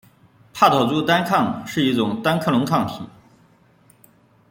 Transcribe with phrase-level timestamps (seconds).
[0.51, 3.03] 帕妥珠单抗是一种单克隆抗体。